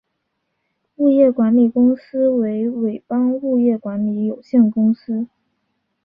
[0.95, 5.27] 物业管理公司为伟邦物业管理有限公司。